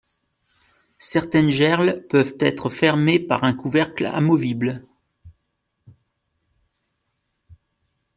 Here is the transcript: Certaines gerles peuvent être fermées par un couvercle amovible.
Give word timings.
Certaines 0.97 1.51
gerles 1.51 2.07
peuvent 2.09 2.33
être 2.39 2.71
fermées 2.71 3.19
par 3.19 3.43
un 3.43 3.53
couvercle 3.53 4.07
amovible. 4.07 4.83